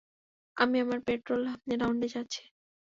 [0.57, 1.41] আমি আমার প্যাট্রোল
[1.75, 2.41] রাউন্ডে যাচ্ছি।